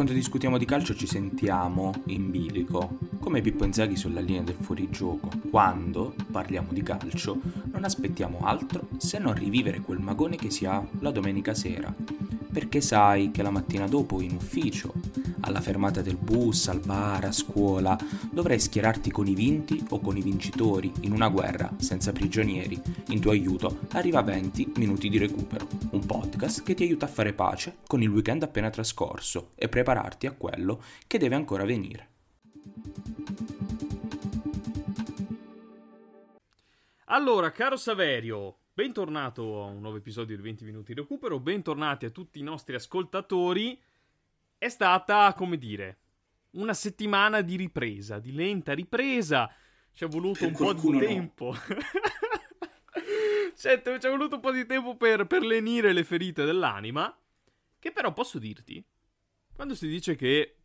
[0.00, 5.28] Quando discutiamo di calcio ci sentiamo in bilico, come Pippo Inzaghi sulla linea del fuorigioco.
[5.50, 7.38] Quando parliamo di calcio
[7.70, 11.94] non aspettiamo altro se non rivivere quel magone che si ha la domenica sera.
[12.50, 14.94] Perché sai che la mattina dopo in ufficio,
[15.40, 17.98] alla fermata del bus, al bar, a scuola,
[18.30, 22.80] dovrai schierarti con i vinti o con i vincitori in una guerra senza prigionieri.
[23.08, 27.32] In tuo aiuto arriva 20 minuti di recupero, un podcast che ti aiuta a fare
[27.32, 32.08] pace con il weekend appena trascorso e prepararti a quello che deve ancora venire.
[37.06, 42.10] Allora, caro Saverio, bentornato a un nuovo episodio di 20 minuti di recupero, bentornati a
[42.10, 43.80] tutti i nostri ascoltatori.
[44.56, 45.98] È stata, come dire,
[46.50, 49.52] una settimana di ripresa, di lenta ripresa.
[49.92, 51.54] Ci è voluto Per un po' di tempo.
[53.60, 57.14] Certo, ci è voluto un po' di tempo per, per lenire le ferite dell'anima.
[57.78, 58.82] Che però posso dirti,
[59.60, 60.56] quando si dice che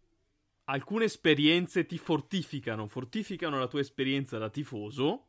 [0.68, 5.28] alcune esperienze ti fortificano, fortificano la tua esperienza da tifoso,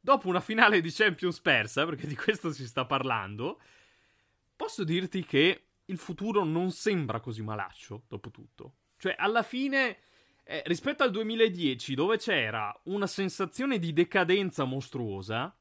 [0.00, 3.60] dopo una finale di Champions persa, perché di questo si sta parlando,
[4.56, 8.76] posso dirti che il futuro non sembra così malaccio, dopo tutto.
[8.96, 9.98] Cioè, alla fine,
[10.44, 15.54] eh, rispetto al 2010, dove c'era una sensazione di decadenza mostruosa,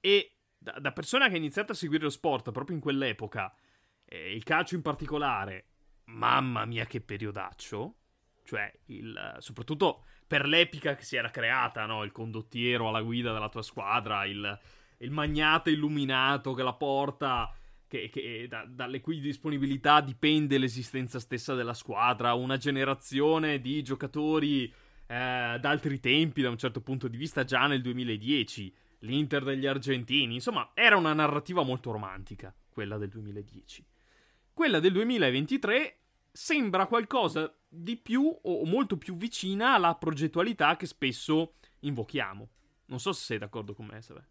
[0.00, 3.54] e da, da persona che ha iniziato a seguire lo sport proprio in quell'epoca,
[4.04, 5.67] e il calcio in particolare,
[6.08, 7.94] mamma mia che periodaccio,
[8.44, 12.04] cioè, il, soprattutto per l'epica che si era creata, no?
[12.04, 14.58] Il condottiero alla guida della tua squadra, il,
[14.98, 17.52] il magnate illuminato che la porta,
[17.86, 24.72] che, che da- dalle cui disponibilità dipende l'esistenza stessa della squadra, una generazione di giocatori
[25.06, 30.34] eh, d'altri tempi da un certo punto di vista già nel 2010, l'Inter degli argentini,
[30.34, 33.84] insomma, era una narrativa molto romantica, quella del 2010.
[34.58, 35.98] Quella del 2023
[36.32, 42.48] sembra qualcosa di più o molto più vicina alla progettualità che spesso invochiamo.
[42.86, 44.26] Non so se sei d'accordo con me, Save.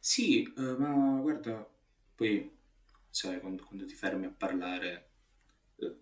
[0.00, 1.64] Sì, eh, ma guarda,
[2.16, 2.50] poi
[3.08, 5.10] sai, quando, quando ti fermi a parlare,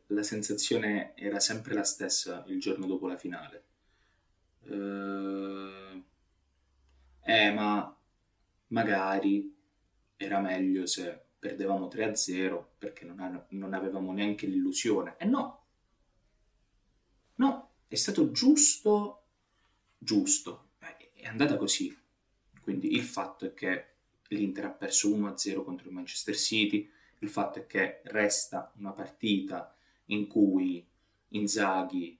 [0.07, 3.65] la sensazione era sempre la stessa il giorno dopo la finale.
[4.63, 6.03] Eh,
[7.27, 7.95] eh, ma
[8.69, 9.55] magari
[10.17, 15.17] era meglio se perdevamo 3-0 perché non, non avevamo neanche l'illusione.
[15.19, 15.65] E no,
[17.35, 19.25] no, è stato giusto,
[19.99, 21.99] giusto, Eh, è andata così.
[22.61, 23.87] Quindi il fatto è che
[24.29, 26.89] l'Inter ha perso 1-0 contro il Manchester City,
[27.19, 29.77] il fatto è che resta una partita
[30.07, 30.87] in cui
[31.31, 32.17] Inzaghi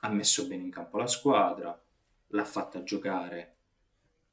[0.00, 1.78] ha messo bene in campo la squadra,
[2.28, 3.56] l'ha fatta giocare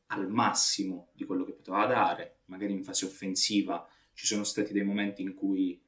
[0.07, 4.83] al massimo di quello che poteva dare, magari in fase offensiva ci sono stati dei
[4.83, 5.81] momenti in cui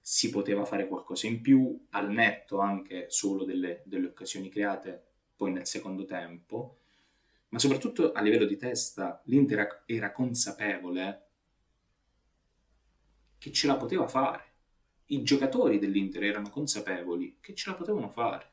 [0.00, 5.52] si poteva fare qualcosa in più, al netto anche solo delle, delle occasioni create poi
[5.52, 6.78] nel secondo tempo,
[7.48, 11.26] ma soprattutto a livello di testa l'Inter era consapevole
[13.38, 14.44] che ce la poteva fare.
[15.06, 18.50] I giocatori dell'Inter erano consapevoli che ce la potevano fare.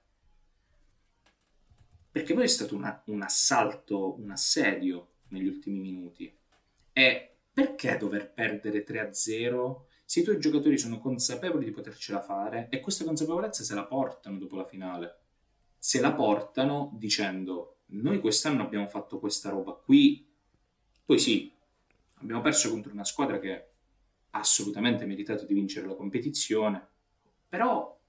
[2.12, 6.32] Perché poi è stato una- un assalto, un assedio negli ultimi minuti.
[6.92, 12.80] E perché dover perdere 3-0 se i tuoi giocatori sono consapevoli di potercela fare e
[12.80, 15.20] questa consapevolezza se la portano dopo la finale?
[15.78, 20.28] Se la portano dicendo noi quest'anno abbiamo fatto questa roba qui,
[21.06, 21.54] poi sì,
[22.16, 26.88] abbiamo perso contro una squadra che ha assolutamente meritato di vincere la competizione,
[27.48, 28.00] però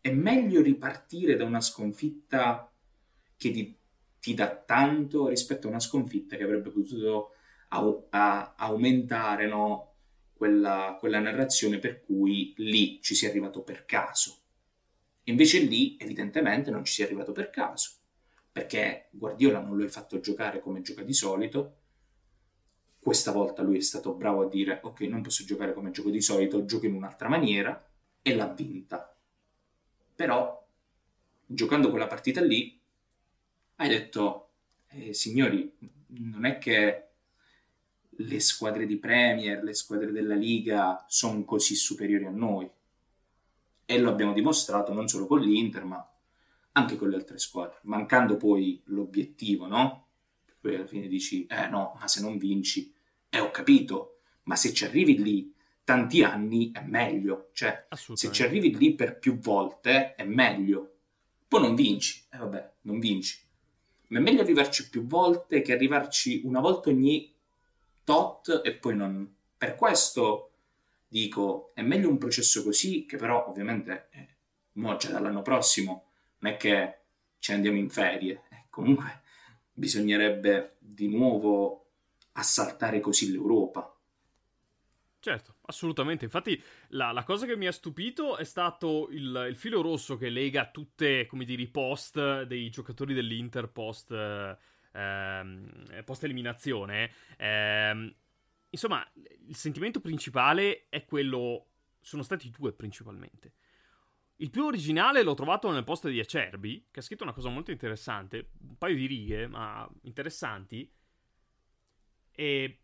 [0.00, 2.70] è meglio ripartire da una sconfitta
[3.36, 3.76] che ti,
[4.20, 7.33] ti dà tanto rispetto a una sconfitta che avrebbe potuto
[7.74, 9.94] au- a- aumentare no,
[10.32, 14.38] quella, quella narrazione per cui lì ci si è arrivato per caso.
[15.24, 17.90] Invece lì evidentemente non ci si è arrivato per caso,
[18.52, 21.78] perché Guardiola non lo hai fatto giocare come gioca di solito.
[23.00, 26.22] Questa volta lui è stato bravo a dire ok, non posso giocare come gioco di
[26.22, 27.86] solito, gioco in un'altra maniera
[28.22, 29.14] e l'ha vinta.
[30.14, 30.66] Però
[31.46, 32.80] giocando quella partita lì
[33.76, 34.50] hai detto
[34.88, 35.70] eh, signori,
[36.06, 37.13] non è che
[38.18, 42.70] le squadre di Premier, le squadre della Liga sono così superiori a noi.
[43.86, 46.08] E lo abbiamo dimostrato non solo con l'Inter, ma
[46.72, 50.06] anche con le altre squadre, mancando poi l'obiettivo, no?
[50.60, 52.92] Poi alla fine dici, eh no, ma se non vinci,
[53.28, 58.42] eh ho capito, ma se ci arrivi lì tanti anni è meglio, cioè se ci
[58.42, 60.94] arrivi lì per più volte è meglio,
[61.46, 63.38] poi non vinci, e eh, vabbè, non vinci.
[64.08, 67.33] Ma è meglio arrivarci più volte che arrivarci una volta ogni
[68.04, 69.34] tot e poi non.
[69.56, 70.50] Per questo
[71.08, 74.28] dico, è meglio un processo così, che però ovviamente, eh,
[74.72, 76.98] mo già dall'anno prossimo, non è che
[77.38, 79.22] ci andiamo in ferie, eh, comunque
[79.72, 81.86] bisognerebbe di nuovo
[82.32, 83.94] assaltare così l'Europa
[85.24, 86.26] Certo, assolutamente.
[86.26, 90.28] Infatti, la, la, cosa che mi ha stupito è stato il, il, filo rosso che
[90.28, 94.54] lega tutte, come dire, i post dei giocatori dell'Inter post, eh,
[96.04, 97.10] post eliminazione.
[97.36, 98.16] Eh,
[98.70, 99.06] insomma,
[99.46, 101.68] il sentimento principale è quello.
[102.00, 103.54] Sono stati due principalmente.
[104.36, 107.70] Il più originale l'ho trovato nel post di Acerbi, che ha scritto una cosa molto
[107.70, 110.90] interessante, un paio di righe, ma interessanti.
[112.30, 112.78] E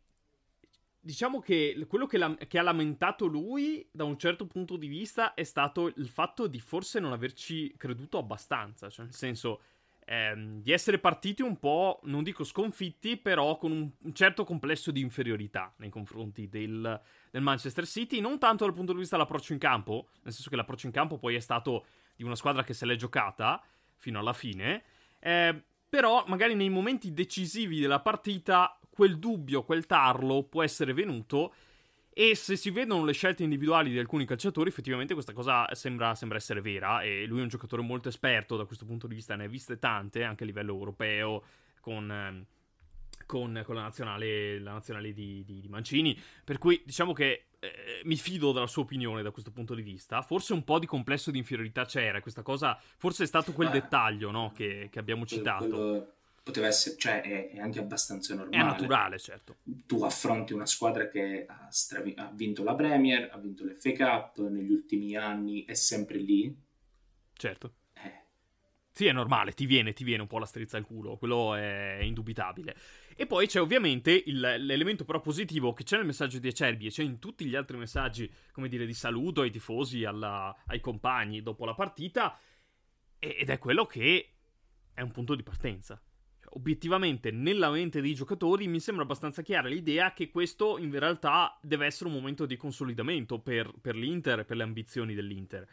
[1.02, 5.32] Diciamo che quello che, la, che, ha lamentato lui, da un certo punto di vista,
[5.32, 8.90] è stato il fatto di forse non averci creduto abbastanza.
[8.90, 9.62] Cioè, nel senso,
[10.10, 15.00] ehm, di essere partiti un po', non dico sconfitti, però con un, certo complesso di
[15.00, 18.20] inferiorità nei confronti del, del, Manchester City.
[18.20, 21.16] Non tanto dal punto di vista dell'approccio in campo, nel senso che l'approccio in campo
[21.16, 21.86] poi è stato
[22.16, 23.62] di una squadra che se l'è giocata
[23.94, 24.82] fino alla fine.
[25.20, 31.54] Eh, però magari nei momenti decisivi della partita quel dubbio, quel tarlo può essere venuto.
[32.20, 36.36] E se si vedono le scelte individuali di alcuni calciatori, effettivamente questa cosa sembra, sembra,
[36.36, 37.00] essere vera.
[37.00, 39.78] E lui è un giocatore molto esperto da questo punto di vista, ne ha viste
[39.78, 41.42] tante anche a livello europeo,
[41.80, 42.44] con, ehm,
[43.24, 46.14] con, con la nazionale, la nazionale di, di, di, Mancini.
[46.44, 50.20] Per cui diciamo che eh, mi fido della sua opinione da questo punto di vista.
[50.20, 52.20] Forse un po' di complesso di inferiorità c'era.
[52.20, 55.68] Questa cosa, forse è stato quel dettaglio no, che, che, abbiamo citato.
[55.68, 58.62] Quello poteva essere, cioè è, è, anche abbastanza normale.
[58.62, 59.56] È naturale, certo.
[59.86, 64.48] Tu affronti una squadra che ha, stravi- ha vinto la Premier, ha vinto l'FA Cup
[64.48, 66.54] negli ultimi anni, è sempre lì.
[67.34, 67.74] Certo.
[67.94, 68.24] Eh.
[68.90, 71.98] Sì, è normale, ti viene, ti viene un po' la strizza al culo, quello è
[72.02, 72.74] indubitabile.
[73.14, 76.90] E poi c'è ovviamente il, l'elemento però positivo che c'è nel messaggio di Acerbi e
[76.90, 81.42] c'è in tutti gli altri messaggi, come dire, di saluto ai tifosi, alla, ai compagni
[81.42, 82.38] dopo la partita,
[83.18, 84.32] ed è quello che
[84.94, 86.00] è un punto di partenza
[86.50, 91.86] obiettivamente nella mente dei giocatori mi sembra abbastanza chiara l'idea che questo in realtà deve
[91.86, 95.66] essere un momento di consolidamento per, per l'Inter e per le ambizioni dell'Inter.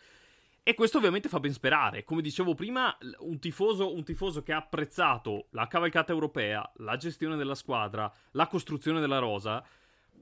[0.68, 2.04] E questo ovviamente fa ben sperare.
[2.04, 7.38] Come dicevo prima, un tifoso, un tifoso, che ha apprezzato la cavalcata europea, la gestione
[7.38, 9.64] della squadra, la costruzione della rosa,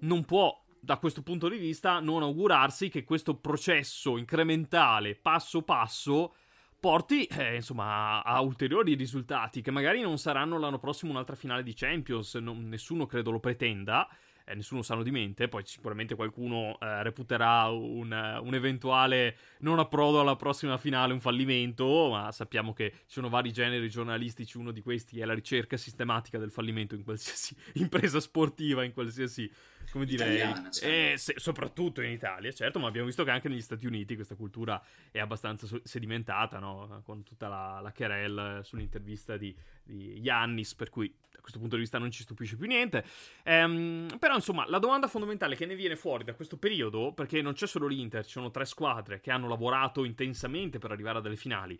[0.01, 6.35] non può, da questo punto di vista, non augurarsi che questo processo incrementale, passo passo,
[6.85, 11.73] porti eh, insomma a, ulteriori risultati che magari non saranno l'anno prossimo un'altra finale di
[11.73, 14.07] Champions, non, nessuno credo lo pretenda.
[14.47, 18.11] Eh, nessuno sano di mente, poi sicuramente qualcuno eh, reputerà un,
[18.43, 23.51] un, eventuale non approdo alla prossima finale un fallimento, ma sappiamo che ci sono vari
[23.51, 28.83] generi giornalistici, uno di questi è la ricerca sistematica del fallimento in qualsiasi impresa sportiva,
[28.83, 29.51] in qualsiasi
[29.95, 33.61] come dire, Italiana, eh, se, soprattutto in Italia, certo, ma abbiamo visto che anche negli
[33.61, 37.01] Stati Uniti questa cultura è abbastanza sedimentata, no?
[37.05, 41.81] Con tutta la, la querel sull'intervista di, di Yannis, per cui da questo punto di
[41.81, 43.05] vista non ci stupisce più niente.
[43.43, 47.53] Ehm, però, insomma, la domanda fondamentale che ne viene fuori da questo periodo, perché non
[47.53, 51.37] c'è solo l'Inter, ci sono tre squadre che hanno lavorato intensamente per arrivare a delle
[51.37, 51.79] finali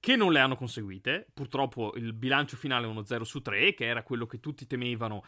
[0.00, 1.28] che non le hanno conseguite.
[1.32, 5.24] Purtroppo il bilancio finale è uno 0 su 3, che era quello che tutti temevano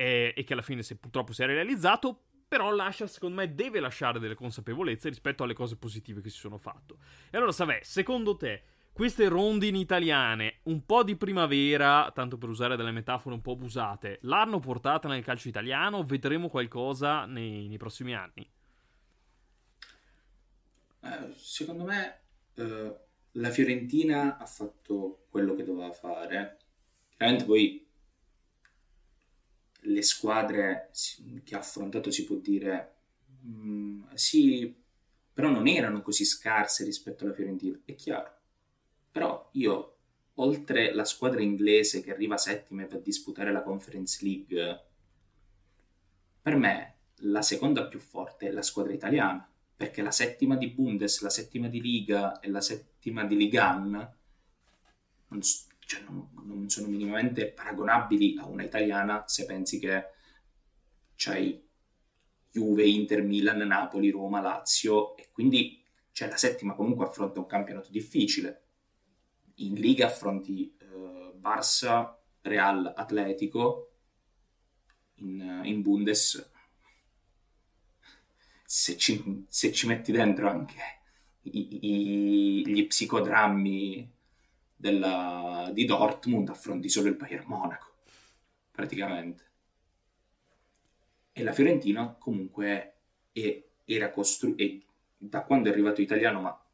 [0.00, 3.80] e, e che alla fine se, purtroppo si è realizzato, però lascia, secondo me, deve
[3.80, 6.94] lasciare delle consapevolezze rispetto alle cose positive che si sono fatte.
[7.30, 12.76] E allora, Savè, secondo te, queste rondini italiane, un po' di primavera, tanto per usare
[12.76, 16.02] delle metafore un po' abusate, l'hanno portata nel calcio italiano?
[16.02, 18.50] Vedremo qualcosa nei, nei prossimi anni?
[21.02, 22.20] Eh, secondo me,
[22.54, 22.96] eh,
[23.32, 26.56] la Fiorentina ha fatto quello che doveva fare.
[27.16, 27.86] Chiaramente poi
[29.82, 30.90] le squadre
[31.44, 32.94] che ha affrontato si può dire
[33.46, 34.74] mm, sì,
[35.32, 38.38] però non erano così scarse rispetto alla Fiorentina, è chiaro.
[39.10, 39.96] Però io,
[40.34, 44.84] oltre la squadra inglese che arriva settima a disputare la Conference League,
[46.42, 51.20] per me la seconda più forte è la squadra italiana, perché la settima di Bundes,
[51.22, 54.14] la settima di Liga e la settima di Ligan
[55.28, 55.40] non,
[55.90, 60.04] cioè non, non, sono minimamente paragonabili a una italiana se pensi che
[61.16, 61.68] c'hai
[62.52, 67.90] Juve, Inter, Milan, Napoli, Roma, Lazio e quindi cioè, la settima comunque affronta un campionato
[67.90, 68.66] difficile.
[69.56, 73.94] In Liga affronti eh, Barça, Real, Atletico,
[75.16, 76.52] in, in Bundes
[78.64, 80.76] se ci, se ci, metti dentro anche
[81.42, 84.18] i, i, gli psicodrammi
[84.80, 87.88] della, di Dortmund affronti solo il Bayern Monaco
[88.70, 89.48] praticamente.
[91.32, 92.94] E la Fiorentina comunque
[93.30, 94.86] è, era costruita
[95.18, 96.64] da quando è arrivato italiano ma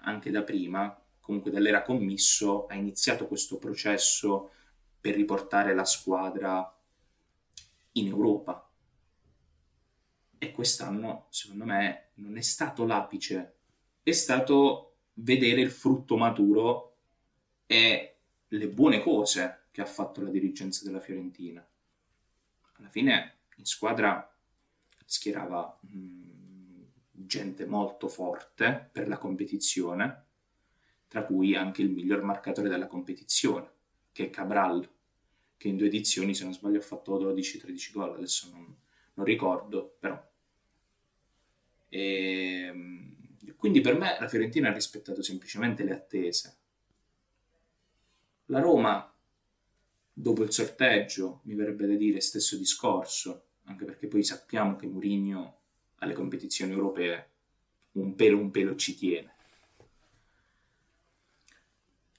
[0.00, 4.50] anche da prima comunque dall'era commisso ha iniziato questo processo
[5.00, 6.78] per riportare la squadra
[7.92, 8.70] in Europa.
[10.36, 13.54] E quest'anno secondo me non è stato l'apice
[14.02, 14.85] è stato
[15.18, 16.96] vedere il frutto maturo
[17.66, 18.16] e
[18.48, 21.66] le buone cose che ha fatto la dirigenza della Fiorentina.
[22.78, 24.34] Alla fine in squadra
[25.04, 26.16] schierava mh,
[27.10, 30.24] gente molto forte per la competizione,
[31.08, 33.70] tra cui anche il miglior marcatore della competizione,
[34.12, 34.88] che è Cabral,
[35.56, 38.76] che in due edizioni, se non sbaglio, ha fatto 12-13 gol, adesso non,
[39.14, 40.22] non ricordo, però.
[41.88, 42.00] E,
[42.66, 43.15] ehm,
[43.56, 46.56] quindi per me la Fiorentina ha rispettato semplicemente le attese.
[48.46, 49.12] La Roma,
[50.12, 55.58] dopo il sorteggio, mi verrebbe da dire stesso discorso, anche perché poi sappiamo che Mourinho
[55.96, 57.28] alle competizioni europee
[57.92, 59.34] un pelo un pelo ci tiene.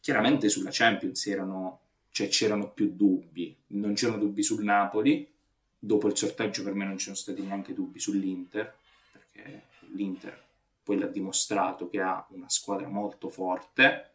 [0.01, 1.79] Chiaramente sulla Champions erano,
[2.12, 5.29] cioè, c'erano più dubbi, non c'erano dubbi sul Napoli,
[5.77, 8.75] dopo il sorteggio per me non c'erano stati neanche dubbi sull'Inter,
[9.12, 9.63] perché
[9.94, 10.47] l'Inter
[10.88, 14.13] poi l'ha dimostrato che ha una squadra molto forte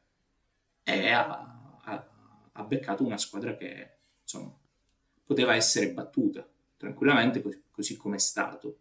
[0.83, 2.11] e ha, ha,
[2.51, 4.51] ha beccato una squadra che insomma,
[5.23, 6.49] poteva essere battuta
[6.79, 8.79] tranquillamente così, così come è stato.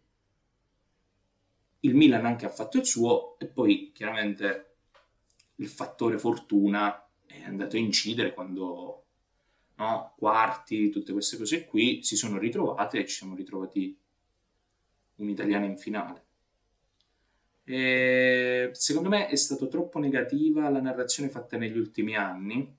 [1.80, 4.76] Il Milan anche ha fatto il suo e poi chiaramente
[5.56, 9.04] il fattore fortuna è andato a incidere quando
[9.74, 13.94] no, quarti, tutte queste cose qui si sono ritrovate e ci siamo ritrovati
[15.16, 16.30] un italiano in finale.
[17.64, 22.76] E secondo me è stata troppo negativa la narrazione fatta negli ultimi anni,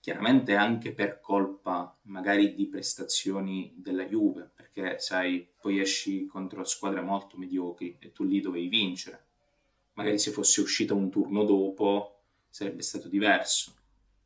[0.00, 7.00] chiaramente anche per colpa magari di prestazioni della Juve, perché sai, poi esci contro squadre
[7.00, 9.24] molto mediocri e tu lì dovevi vincere.
[9.94, 13.74] Magari se fosse uscita un turno dopo sarebbe stato diverso.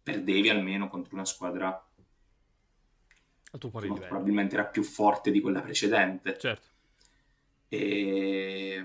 [0.03, 1.83] Perdevi almeno contro una squadra
[3.51, 6.37] che probabilmente era più forte di quella precedente.
[6.39, 6.70] Certo.
[7.73, 8.85] E...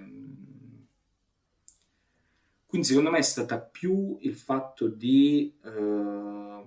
[2.68, 6.64] Quindi secondo me è stata più il fatto di uh,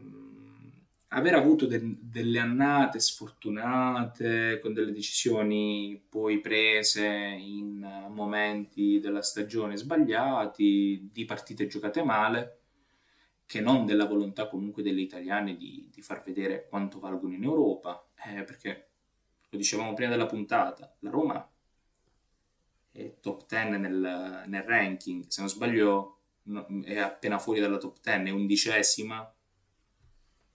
[1.08, 9.76] aver avuto de- delle annate sfortunate con delle decisioni poi prese in momenti della stagione
[9.76, 12.60] sbagliati, di partite giocate male,
[13.46, 18.08] che non della volontà comunque degli italiani di, di far vedere quanto valgono in Europa,
[18.26, 18.88] eh, perché
[19.50, 21.48] lo dicevamo prima della puntata, la Roma
[23.21, 28.28] top 10 nel, nel ranking, se non sbaglio no, è appena fuori dalla top 10,
[28.28, 29.35] è undicesima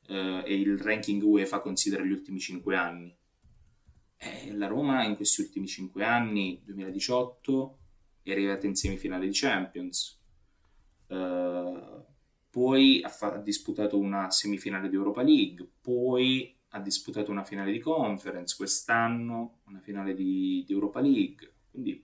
[0.07, 3.15] eh, e il ranking UEFA considera gli ultimi 5 anni.
[4.17, 7.77] E la Roma in questi ultimi 5 anni, 2018,
[8.23, 10.19] è arrivata in semifinale di Champions,
[11.07, 12.01] eh,
[12.49, 17.71] poi ha, fa- ha disputato una semifinale di Europa League, poi ha disputato una finale
[17.71, 22.03] di conference, quest'anno una finale di, di Europa League, quindi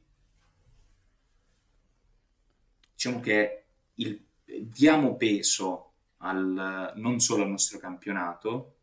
[2.99, 3.63] diciamo che
[3.95, 8.75] il, diamo peso al, non solo al nostro campionato,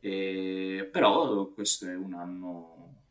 [0.00, 3.02] eh, però questo è un anno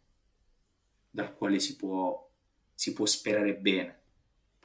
[1.11, 2.27] dal quale si può,
[2.73, 3.99] si può sperare bene.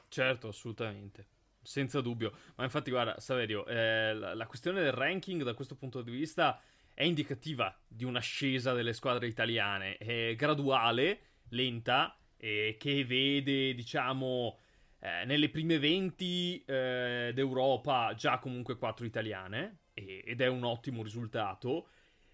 [0.07, 1.27] Certo, assolutamente.
[1.61, 2.35] Senza dubbio.
[2.55, 6.59] Ma infatti, guarda, Saverio, eh, la, la questione del ranking da questo punto di vista
[6.91, 9.95] è indicativa di un'ascesa delle squadre italiane.
[9.97, 14.57] È graduale, lenta, eh, che vede, diciamo,
[15.03, 21.03] eh, nelle prime 20 eh, d'Europa già comunque 4 italiane e, ed è un ottimo
[21.03, 21.89] risultato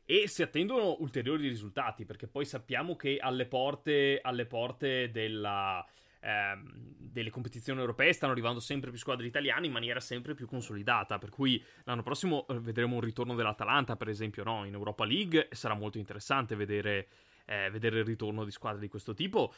[0.05, 5.83] e si attendono ulteriori risultati perché poi sappiamo che alle porte, alle porte della,
[6.19, 11.17] ehm, delle competizioni europee stanno arrivando sempre più squadre italiane in maniera sempre più consolidata
[11.17, 14.63] per cui l'anno prossimo eh, vedremo un ritorno dell'Atalanta per esempio no?
[14.65, 17.07] in Europa League sarà molto interessante vedere,
[17.45, 19.51] eh, vedere il ritorno di squadre di questo tipo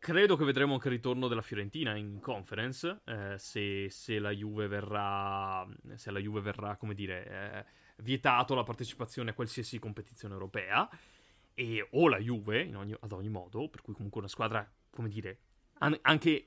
[0.00, 4.66] Credo che vedremo anche il ritorno della Fiorentina in conference, eh, se, se, la Juve
[4.66, 7.66] verrà, se la Juve verrà, come dire,
[7.96, 10.88] vietato la partecipazione a qualsiasi competizione europea,
[11.52, 15.38] e, o la Juve, ogni, ad ogni modo, per cui comunque una squadra, come dire,
[15.80, 16.46] an- anche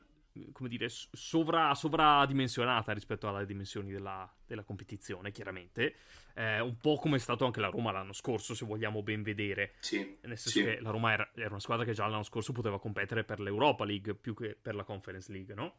[0.52, 5.96] come dire, sovra, sovradimensionata rispetto alle dimensioni della, della competizione, chiaramente.
[6.36, 9.74] Eh, un po' come è stato anche la Roma l'anno scorso, se vogliamo ben vedere.
[9.80, 10.64] Sì, Nel senso sì.
[10.64, 13.86] che la Roma era, era, una squadra che già l'anno scorso poteva competere per l'Europa
[13.86, 15.76] League più che per la Conference League, no?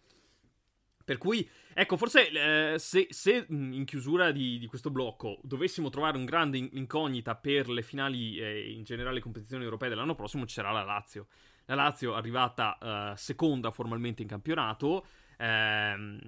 [1.05, 6.17] Per cui, ecco, forse eh, se, se, in chiusura di, di, questo blocco dovessimo trovare
[6.17, 10.55] un grande incognita per le finali eh, in generale le competizioni europee dell'anno prossimo, ci
[10.55, 11.27] sarà la Lazio.
[11.67, 15.07] La Lazio arrivata uh, seconda formalmente in campionato.
[15.39, 16.19] Ehm,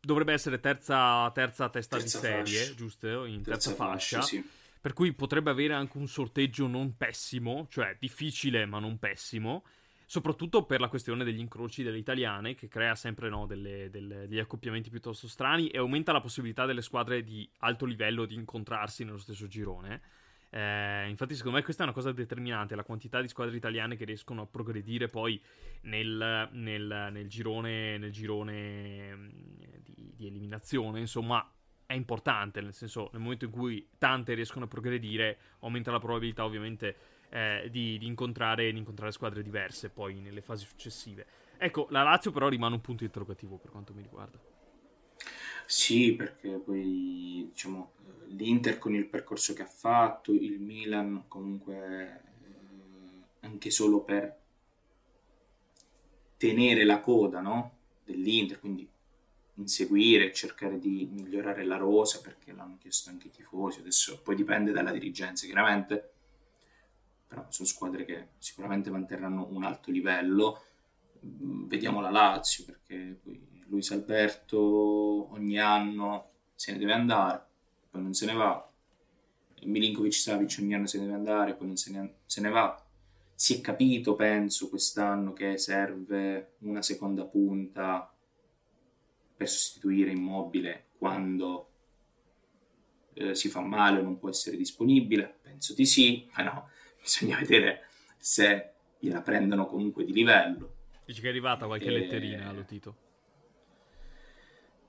[0.00, 2.74] dovrebbe essere terza, terza testa terza di serie, fascia.
[2.74, 3.24] giusto?
[3.24, 4.20] In terza, terza fascia.
[4.20, 4.44] fascia sì.
[4.80, 9.64] Per cui potrebbe avere anche un sorteggio non pessimo, cioè difficile ma non pessimo.
[10.06, 14.40] Soprattutto per la questione degli incroci delle italiane, che crea sempre no, delle, delle, degli
[14.40, 19.18] accoppiamenti piuttosto strani e aumenta la possibilità delle squadre di alto livello di incontrarsi nello
[19.18, 20.02] stesso girone.
[20.54, 22.74] Eh, infatti, secondo me, questa è una cosa determinante.
[22.74, 25.40] La quantità di squadre italiane che riescono a progredire poi
[25.82, 29.30] nel, nel, nel girone, nel girone mm,
[29.82, 31.50] di, di, eliminazione, insomma,
[31.86, 32.60] è importante.
[32.60, 36.96] Nel senso, nel momento in cui tante riescono a progredire, aumenta la probabilità, ovviamente,
[37.30, 41.24] eh, di, di, incontrare, di incontrare squadre diverse poi nelle fasi successive.
[41.56, 44.51] Ecco, la Lazio, però, rimane un punto interrogativo per quanto mi riguarda.
[45.72, 47.92] Sì, perché poi diciamo
[48.36, 54.38] l'Inter con il percorso che ha fatto, il Milan comunque eh, anche solo per
[56.36, 57.78] tenere la coda no?
[58.04, 58.86] dell'Inter, quindi
[59.54, 64.72] inseguire, cercare di migliorare la rosa perché l'hanno chiesto anche i tifosi, adesso poi dipende
[64.72, 66.12] dalla dirigenza chiaramente,
[67.26, 70.64] però sono squadre che sicuramente manterranno un alto livello,
[71.20, 77.46] vediamo la Lazio perché poi Luis Alberto ogni anno se ne deve andare,
[77.90, 78.70] poi non se ne va.
[79.62, 82.86] Milinkovic Savic ogni anno se ne deve andare, poi non se ne, se ne va.
[83.34, 88.14] Si è capito, penso, quest'anno che serve una seconda punta
[89.36, 91.70] per sostituire Immobile quando
[93.14, 95.38] eh, si fa male o non può essere disponibile.
[95.40, 96.68] Penso di sì, ma no,
[97.00, 97.86] bisogna vedere
[98.18, 100.74] se gliela prendono comunque di livello.
[101.06, 101.90] Dici che è arrivata qualche e...
[101.90, 103.10] letterina allo Tito?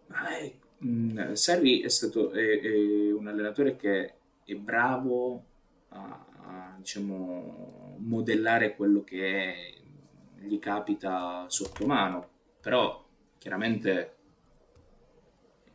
[0.08, 4.14] Ma è mh, Sarri è stato è, è un allenatore che
[4.46, 5.44] è bravo
[5.90, 9.76] a, a diciamo, modellare quello che
[10.40, 12.28] gli capita sotto mano,
[12.60, 13.02] però
[13.38, 14.16] chiaramente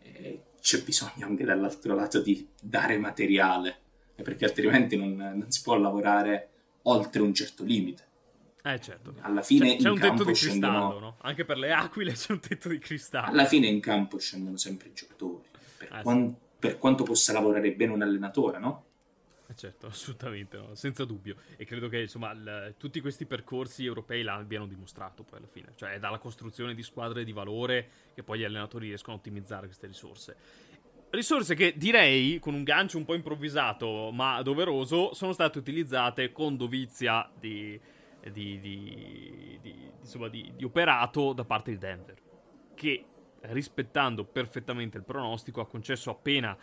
[0.02, 3.76] eh, c'è bisogno anche dall'altro lato di dare materiale,
[4.16, 6.50] perché altrimenti non, non si può lavorare
[6.82, 8.06] oltre un certo limite.
[8.62, 9.14] Eh certo.
[9.20, 10.72] Alla fine c'è, c'è un tetto di scendono...
[10.72, 11.16] cristallo, no?
[11.22, 13.30] Anche per le aquile c'è un tetto di cristallo.
[13.30, 15.44] Alla fine in campo scendono sempre i giocatori.
[15.78, 16.30] Per, eh, quant...
[16.30, 16.36] sì.
[16.58, 18.84] per quanto possa lavorare bene un allenatore, no?
[19.50, 20.74] Eh certo, assolutamente, no?
[20.74, 21.36] senza dubbio.
[21.56, 25.72] E credo che insomma l- tutti questi percorsi europei l'abbiano dimostrato poi alla fine.
[25.74, 29.64] Cioè è dalla costruzione di squadre di valore che poi gli allenatori riescono a ottimizzare
[29.64, 30.36] queste risorse.
[31.10, 36.58] Risorse che direi, con un gancio un po' improvvisato ma doveroso, sono state utilizzate con
[36.58, 37.80] dovizia di
[38.22, 42.16] di, di, di, insomma, di, operato da parte di Denver,
[42.74, 43.04] che
[43.40, 46.56] rispettando perfettamente il pronostico ha concesso appena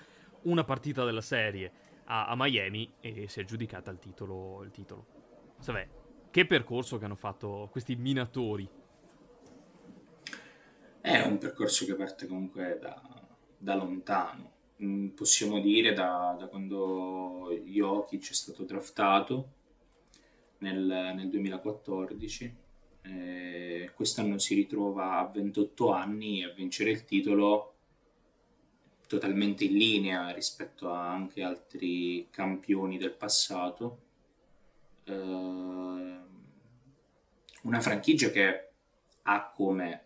[0.44, 1.72] una partita della serie
[2.06, 4.64] a, a Miami e si è aggiudicata il titolo.
[4.64, 5.06] Il titolo.
[5.60, 5.88] Savè,
[6.30, 8.68] che percorso che hanno fatto questi minatori?
[11.02, 13.02] È un percorso che parte comunque da,
[13.58, 14.52] da lontano.
[14.84, 19.50] Mm, possiamo dire da, da quando Jokic è stato draftato
[20.66, 22.56] nel, nel 2014.
[23.04, 27.74] Eh, quest'anno si ritrova a 28 anni a vincere il titolo
[29.08, 34.00] totalmente in linea rispetto a anche altri campioni del passato.
[35.04, 35.14] Eh,
[37.62, 38.70] una franchigia che
[39.24, 40.04] ha come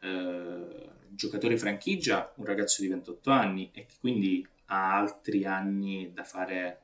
[0.00, 6.24] eh, giocatore franchigia un ragazzo di 28 anni e che quindi ha altri anni da
[6.24, 6.82] fare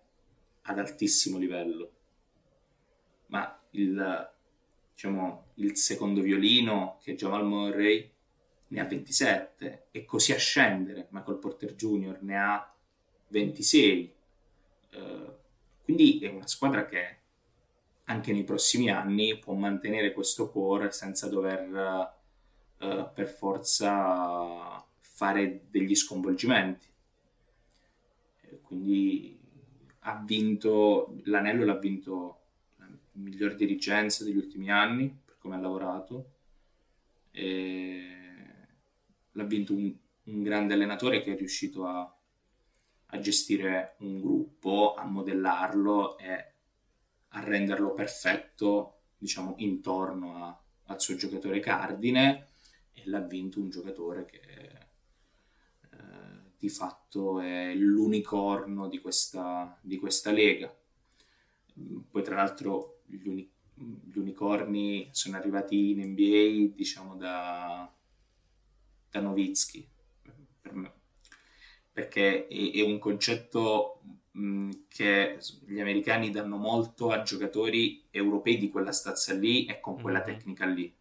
[0.63, 1.94] ad altissimo livello
[3.27, 4.33] ma il,
[4.93, 8.13] diciamo, il secondo violino, che è Jamal Murray,
[8.69, 12.19] ne ha 27 e così a scendere, Michael Porter Jr.
[12.23, 12.75] ne ha
[13.29, 14.15] 26.
[14.95, 15.33] Uh,
[15.83, 17.19] quindi è una squadra che
[18.05, 22.15] anche nei prossimi anni può mantenere questo core senza dover
[22.79, 26.87] uh, per forza fare degli sconvolgimenti.
[28.63, 29.39] Quindi
[30.01, 32.44] ha vinto l'anello l'ha vinto
[33.15, 36.33] miglior dirigenza degli ultimi anni per come ha lavorato.
[37.31, 38.15] E
[39.33, 39.93] l'ha vinto un,
[40.25, 42.17] un, grande allenatore che è riuscito a,
[43.07, 46.53] a gestire un gruppo, a modellarlo e
[47.29, 52.49] a renderlo perfetto, diciamo, intorno a, al suo giocatore cardine
[52.93, 54.85] e l'ha vinto un giocatore che eh,
[56.57, 60.73] di fatto è l'unicorno di questa, di questa lega.
[62.11, 67.91] Poi tra l'altro gli, uni- gli unicorni sono arrivati in NBA diciamo da,
[69.11, 69.89] da Novitsky
[70.61, 70.93] per me,
[71.93, 74.01] perché è, è un concetto
[74.33, 80.01] mh, che gli americani danno molto a giocatori europei di quella stazza lì e con
[80.01, 80.25] quella Mhm.
[80.25, 80.93] tecnica lì.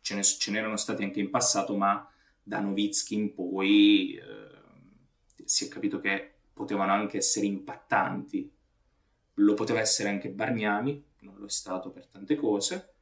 [0.00, 2.06] Ce, ne, ce n'erano stati anche in passato, ma
[2.42, 8.50] da Novitsky in poi eh, si è capito che potevano anche essere impattanti.
[9.36, 12.94] Lo poteva essere anche Bargnani, non lo è stato per tante cose,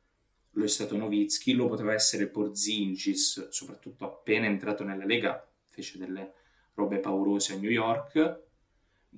[0.52, 6.34] lo è stato Novitsky, lo poteva essere Porzingis, soprattutto appena entrato nella Lega, fece delle
[6.74, 8.42] robe paurose a New York,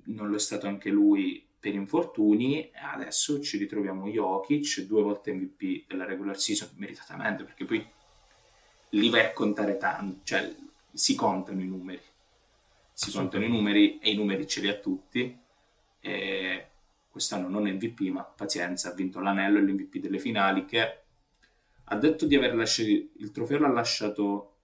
[0.05, 5.87] non lo è stato anche lui per infortuni, adesso ci ritroviamo Jokic, due volte MVP
[5.87, 7.87] della regular season, meritatamente, perché poi
[8.91, 10.55] lì vai a contare tanto, cioè
[10.93, 12.03] si contano i numeri,
[12.93, 15.39] si contano i numeri e i numeri ce li ha tutti,
[16.01, 16.67] e
[17.13, 21.03] quest'anno non MVP, ma pazienza, ha vinto l'anello e l'MVP delle finali, che
[21.85, 24.57] ha detto di aver lasciato, il trofeo l'ha lasciato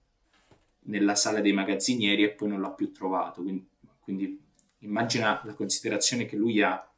[0.85, 3.67] nella sala dei magazzinieri e poi non l'ha più trovato, quindi,
[3.99, 4.41] quindi
[4.79, 6.91] immagina la considerazione che lui ha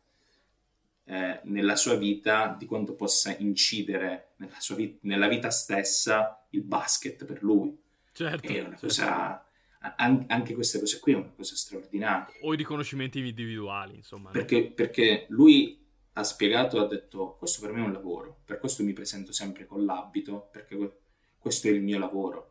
[1.03, 6.61] eh, nella sua vita di quanto possa incidere nella, sua vita, nella vita stessa il
[6.61, 7.77] basket per lui.
[8.13, 8.47] Certo.
[8.47, 9.49] È una certo.
[9.81, 12.33] An- anche queste cose qui è una cosa straordinaria.
[12.41, 14.29] O i riconoscimenti individuali, insomma.
[14.31, 15.79] Perché, perché lui
[16.13, 19.65] ha spiegato, ha detto, questo per me è un lavoro, per questo mi presento sempre
[19.65, 20.97] con l'abito, perché que-
[21.37, 22.49] questo è il mio lavoro.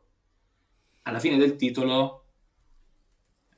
[1.03, 2.27] Alla fine del titolo,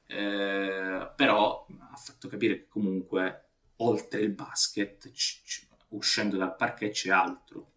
[0.07, 3.45] eh, però, ha fatto capire che comunque,
[3.77, 7.71] oltre il basket, c- c- uscendo dal parquet c'è altro.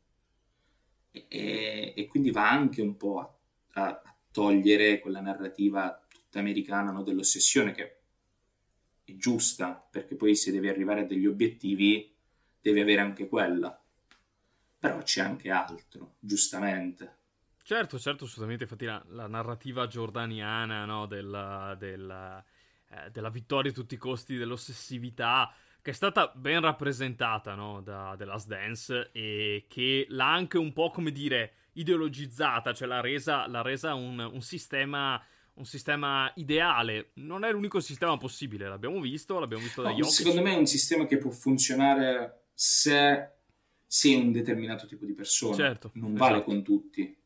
[1.11, 3.37] E, e- e quindi va anche un po' a,
[3.81, 7.83] a- a togliere quella narrativa tutta americana no, dell'ossessione che
[9.05, 12.13] è giusta, perché poi se devi arrivare a degli obiettivi
[12.59, 13.81] devi avere anche quella.
[14.77, 17.15] Però c'è anche altro, giustamente.
[17.63, 18.63] Certo, certo, assolutamente.
[18.63, 22.43] Infatti, la, la narrativa giordaniana no, della, della,
[22.89, 28.15] eh, della vittoria a tutti i costi, dell'ossessività, che è stata ben rappresentata no, da
[28.17, 33.47] The Last Dance e che l'ha anche un po', come dire, ideologizzata, cioè l'ha resa,
[33.47, 35.23] l'ha resa un, un sistema.
[35.57, 40.13] Un sistema ideale, non è l'unico sistema possibile, l'abbiamo visto, l'abbiamo visto da No, Jokic.
[40.13, 43.29] secondo me è un sistema che può funzionare se
[43.87, 46.29] sei un determinato tipo di persona, Certo, non esatto.
[46.29, 47.17] vale con tutti.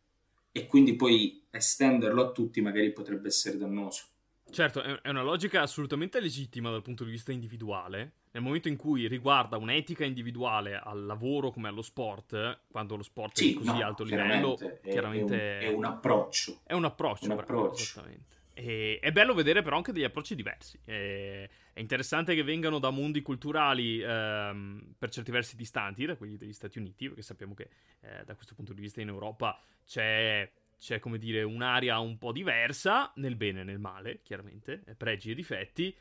[0.51, 4.03] E quindi poi estenderlo a tutti magari potrebbe essere dannoso.
[4.51, 8.13] Certo, è una logica assolutamente legittima dal punto di vista individuale.
[8.31, 13.31] Nel momento in cui riguarda un'etica individuale al lavoro come allo sport, quando lo sport
[13.39, 16.59] è Sì, di così no, alto livello, chiaramente, è- chiaramente è, un, è un approccio.
[16.63, 17.25] è un approccio.
[17.29, 17.81] un bravo, approccio.
[17.83, 18.37] esattamente.
[18.53, 20.79] E è bello vedere però anche degli approcci diversi.
[20.85, 26.35] E- È interessante che vengano da mondi culturali ehm, per certi versi distanti da quelli
[26.37, 27.69] degli Stati Uniti, perché sappiamo che
[28.01, 32.31] eh, da questo punto di vista in Europa c'è, c'è, come dire, un'area un po'
[32.33, 35.95] diversa, nel bene e nel male, chiaramente, pregi e difetti.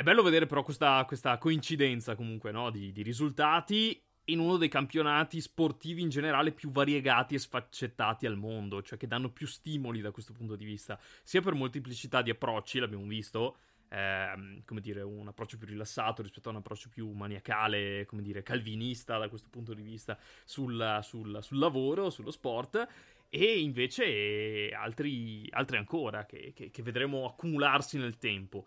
[0.00, 4.70] È bello vedere però questa, questa coincidenza comunque no, di, di risultati in uno dei
[4.70, 10.00] campionati sportivi in generale più variegati e sfaccettati al mondo, cioè che danno più stimoli
[10.00, 13.58] da questo punto di vista, sia per molteplicità di approcci, l'abbiamo visto,
[13.90, 18.42] ehm, come dire, un approccio più rilassato rispetto a un approccio più maniacale, come dire,
[18.42, 22.88] calvinista da questo punto di vista sul, sul- sul lavoro, sullo sport,
[23.28, 28.64] e invece altri, altri ancora che, che- che vedremo accumularsi nel tempo.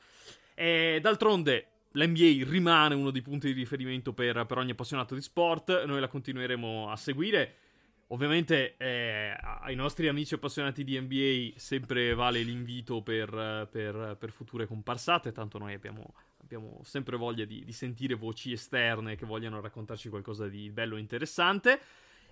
[0.56, 5.84] E d'altronde l'NBA rimane uno dei punti di riferimento per, per ogni appassionato di sport,
[5.86, 7.56] noi la continueremo a seguire.
[8.08, 14.68] Ovviamente eh, ai nostri amici appassionati di NBA sempre vale l'invito per, per- per future
[14.68, 20.10] comparsate, tanto noi abbiamo, abbiamo sempre voglia di, di sentire voci esterne che vogliano raccontarci
[20.10, 21.80] qualcosa di bello e interessante.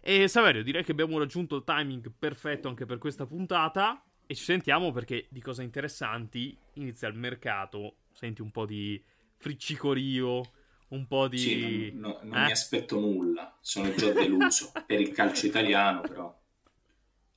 [0.02, 4.44] E Saverio, direi che abbiamo raggiunto il timing perfetto anche per questa puntata e ci
[4.44, 9.02] sentiamo perché di cose interessanti inizia il mercato, senti un po' di
[9.38, 10.42] friccicorio,
[10.90, 11.38] un po' di...
[11.38, 12.46] Sì, non, non- non Eh?
[12.46, 16.40] mi aspetto nulla, sono già deluso per il calcio italiano, però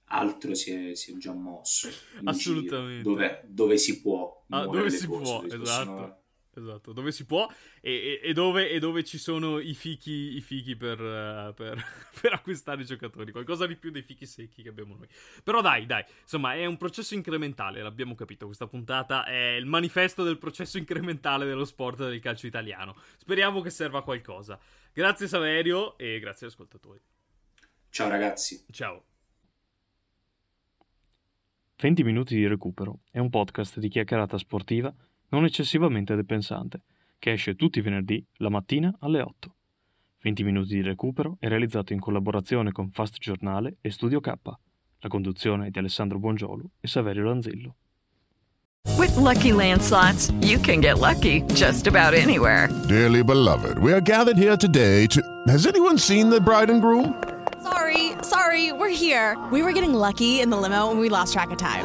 [0.07, 1.89] altro si è, si è già mosso.
[2.25, 3.03] Assolutamente.
[3.03, 4.45] Dove, dove si può.
[4.51, 5.59] Ah, dove si può, esatto.
[5.59, 6.24] possono-
[6.61, 10.40] esatto, dove si può e, e, e, dove, e dove, ci sono i fichi, i
[10.40, 11.83] fichi per, uh, per,
[12.21, 15.09] per, acquistare i giocatori, qualcosa di più dei fichi secchi che abbiamo noi.
[15.43, 20.23] Però dai, dai, insomma è un processo incrementale, l'abbiamo capito, questa puntata è il manifesto
[20.23, 22.97] del processo incrementale dello sport del calcio italiano.
[23.17, 24.59] Speriamo che serva a qualcosa.
[24.93, 27.01] Grazie Saverio e grazie agli ascoltatori.
[27.90, 28.64] Ciao ragazzi.
[28.71, 29.05] Ciao.
[31.77, 34.95] 20 minuti di recupero è un podcast di chiacchierata sportiva
[35.29, 36.83] non eccessivamente depensante,
[37.19, 39.55] che esce tutti i venerdì la mattina alle 8.
[40.21, 44.33] 20 minuti di recupero è realizzato in collaborazione con Fast Giornale e Studio K.
[45.01, 47.75] La conduzione è di Alessandro Bongiolo e Saverio Lanzillo.
[48.97, 52.69] With lucky landslots, you can get lucky just about anywhere.
[52.89, 55.21] Dearly beloved, we are gathered here today to.
[55.49, 57.23] Has anyone seen the bride and groom?
[57.63, 59.37] Sorry, sorry, we're here.
[59.51, 61.85] We were getting lucky in the limo and we lost track of time.